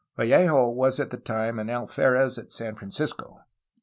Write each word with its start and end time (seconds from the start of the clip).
Vallejo 0.17 0.67
was 0.67 0.99
at 0.99 1.11
the 1.11 1.17
time 1.17 1.59
an 1.59 1.69
alferez 1.69 2.39
at 2.39 2.51
San 2.51 2.73
Francisco. 2.73 3.41